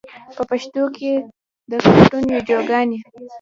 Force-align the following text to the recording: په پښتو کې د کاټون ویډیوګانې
په 0.35 0.41
پښتو 0.49 0.83
کې 0.95 1.11
د 1.69 1.71
کاټون 1.83 2.23
ویډیوګانې 2.29 2.99